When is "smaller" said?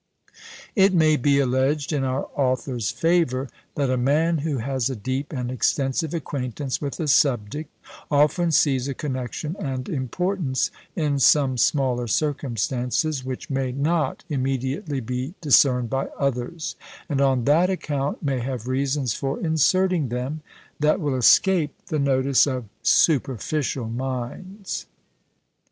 11.55-12.07